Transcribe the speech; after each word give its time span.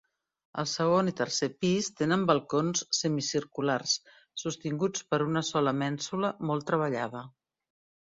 El 0.61 0.67
segon 0.69 1.11
i 1.11 1.11
tercer 1.19 1.49
pis 1.65 1.89
tenen 1.99 2.23
balcons 2.31 2.83
semicirculars 3.01 3.95
sostinguts 4.47 5.09
per 5.13 5.23
una 5.31 5.47
sola 5.55 5.79
mènsula 5.85 6.37
molt 6.53 6.71
treballada. 6.73 7.27